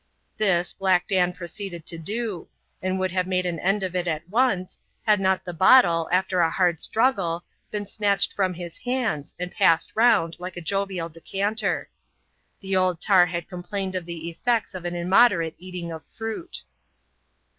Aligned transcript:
This, 0.35 0.73
Black 0.73 1.07
Dan 1.07 1.31
proceeded 1.31 1.85
to 1.85 1.97
do; 1.99 2.47
and 2.81 2.97
would 2.97 3.11
have 3.11 3.27
made 3.27 3.45
an 3.45 3.59
end 3.59 3.83
of 3.83 3.95
it 3.95 4.07
at 4.07 4.27
once, 4.27 4.79
had 5.03 5.19
not 5.19 5.45
the 5.45 5.53
bottle, 5.53 6.09
after 6.11 6.39
a 6.41 6.49
hard 6.49 6.79
struggle, 6.79 7.43
been 7.69 7.85
snatched 7.85 8.33
from 8.33 8.55
his 8.55 8.79
hands, 8.79 9.35
and 9.37 9.51
passed 9.51 9.91
round, 9.93 10.39
like 10.39 10.57
a 10.57 10.61
jovial 10.61 11.07
decanter. 11.09 11.87
The 12.61 12.75
old 12.75 12.99
tar 12.99 13.27
had 13.27 13.47
complained 13.47 13.93
of 13.93 14.07
the 14.07 14.27
effects 14.31 14.73
of 14.73 14.85
an 14.85 14.95
immoderate 14.95 15.53
eating 15.59 15.91
of 15.91 16.03
fruit. 16.07 16.63